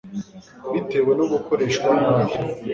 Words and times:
bitewe 0.73 1.11
no 1.19 1.25
gukoreshwa 1.31 1.89
nabi 2.01 2.33